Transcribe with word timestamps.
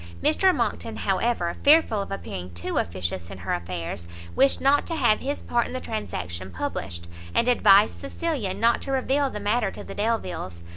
Mr 0.23 0.51
Monckton, 0.51 0.95
however, 0.95 1.57
fearful 1.61 2.01
of 2.01 2.09
appearing 2.11 2.51
too 2.55 2.79
officious 2.79 3.29
in 3.29 3.37
her 3.37 3.53
affairs, 3.53 4.07
wished 4.35 4.59
not 4.59 4.87
to 4.87 4.95
have 4.95 5.19
his 5.19 5.43
part 5.43 5.67
in 5.67 5.73
the 5.73 5.79
transaction 5.79 6.49
published, 6.49 7.07
and 7.35 7.47
advised 7.47 7.99
Cecilia 7.99 8.55
not 8.55 8.81
to 8.81 8.91
reveal 8.91 9.29
the 9.29 9.39
matter 9.39 9.69
to 9.69 9.83
the 9.83 9.93
Delviles. 9.93 10.63